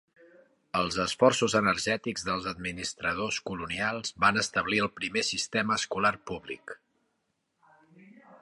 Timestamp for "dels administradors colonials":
2.29-4.15